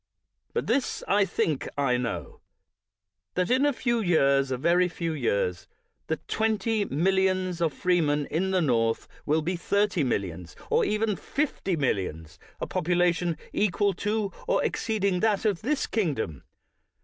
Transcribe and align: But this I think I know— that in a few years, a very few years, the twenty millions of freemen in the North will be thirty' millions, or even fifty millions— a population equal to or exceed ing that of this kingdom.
But 0.53 0.65
this 0.65 1.03
I 1.07 1.25
think 1.25 1.67
I 1.77 1.95
know— 1.95 2.39
that 3.35 3.51
in 3.51 3.67
a 3.67 3.71
few 3.71 3.99
years, 3.99 4.49
a 4.49 4.57
very 4.57 4.87
few 4.89 5.13
years, 5.13 5.67
the 6.07 6.17
twenty 6.27 6.85
millions 6.85 7.61
of 7.61 7.71
freemen 7.71 8.25
in 8.25 8.49
the 8.49 8.61
North 8.63 9.07
will 9.27 9.43
be 9.43 9.55
thirty' 9.55 10.03
millions, 10.03 10.55
or 10.71 10.83
even 10.83 11.15
fifty 11.15 11.75
millions— 11.75 12.39
a 12.59 12.65
population 12.65 13.37
equal 13.53 13.93
to 13.93 14.31
or 14.47 14.63
exceed 14.63 15.05
ing 15.05 15.19
that 15.19 15.45
of 15.45 15.61
this 15.61 15.85
kingdom. 15.85 16.45